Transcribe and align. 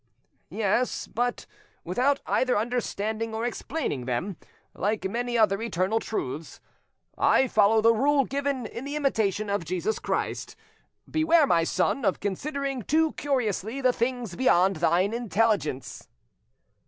"Yes, 0.49 1.05
but 1.05 1.45
without 1.83 2.21
either 2.25 2.57
understanding 2.57 3.35
or 3.35 3.45
explaining 3.45 4.05
them, 4.05 4.35
like 4.73 5.07
many 5.07 5.37
other 5.37 5.61
eternal 5.61 5.99
truths. 5.99 6.59
I 7.19 7.47
follow 7.47 7.81
the 7.81 7.93
rule 7.93 8.25
given 8.25 8.65
in 8.65 8.83
the 8.83 8.95
Imitation 8.95 9.47
o 9.47 9.53
f 9.53 9.63
Jesus 9.63 9.99
Christ: 9.99 10.55
'Beware, 11.07 11.45
my 11.45 11.63
son, 11.63 12.03
of 12.03 12.19
considering 12.19 12.81
too 12.81 13.11
curiously 13.13 13.79
the 13.79 13.93
things 13.93 14.35
beyond 14.35 14.77
thine 14.77 15.13
intelligence. 15.13 16.09